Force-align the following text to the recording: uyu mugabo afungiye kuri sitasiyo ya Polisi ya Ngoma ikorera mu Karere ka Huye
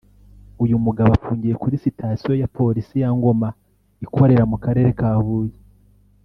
uyu 0.63 0.75
mugabo 0.85 1.09
afungiye 1.17 1.55
kuri 1.61 1.81
sitasiyo 1.85 2.33
ya 2.41 2.47
Polisi 2.57 2.95
ya 3.03 3.09
Ngoma 3.17 3.49
ikorera 4.05 4.43
mu 4.51 4.57
Karere 4.63 4.89
ka 4.99 5.09
Huye 5.25 5.57